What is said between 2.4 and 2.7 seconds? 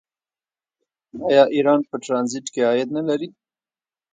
کې